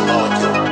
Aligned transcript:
molecule. 0.00 0.63